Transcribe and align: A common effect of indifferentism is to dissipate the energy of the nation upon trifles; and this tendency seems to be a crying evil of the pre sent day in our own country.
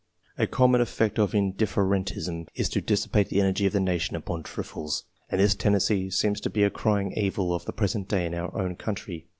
A 0.35 0.47
common 0.47 0.81
effect 0.81 1.19
of 1.19 1.33
indifferentism 1.35 2.47
is 2.55 2.69
to 2.69 2.81
dissipate 2.81 3.29
the 3.29 3.39
energy 3.39 3.67
of 3.67 3.73
the 3.73 3.79
nation 3.79 4.15
upon 4.15 4.41
trifles; 4.41 5.03
and 5.29 5.39
this 5.39 5.53
tendency 5.53 6.09
seems 6.09 6.41
to 6.41 6.49
be 6.49 6.63
a 6.63 6.71
crying 6.71 7.11
evil 7.11 7.53
of 7.53 7.65
the 7.65 7.71
pre 7.71 7.87
sent 7.87 8.07
day 8.09 8.25
in 8.25 8.33
our 8.33 8.51
own 8.59 8.77
country. 8.77 9.27